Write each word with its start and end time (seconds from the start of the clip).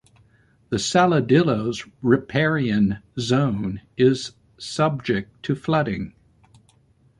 The 0.69 0.77
Saladillo's 0.77 1.85
riparian 2.01 3.03
zone 3.19 3.83
is 3.97 4.31
subject 4.57 5.43
to 5.43 5.53
flooding. 5.53 6.15